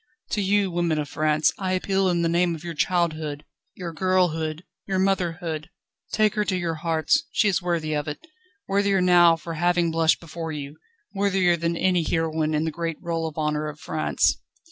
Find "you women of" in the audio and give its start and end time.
0.41-1.09